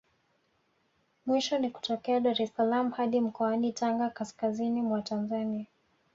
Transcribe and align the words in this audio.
Mwisho 1.25 1.57
ni 1.59 1.69
kutokea 1.71 2.19
Dar 2.19 2.41
es 2.41 2.51
salaam 2.55 2.91
hadi 2.91 3.21
mkoani 3.21 3.71
Tanga 3.71 4.09
kaskazini 4.09 4.81
mwa 4.81 5.01
Tanzania 5.01 5.65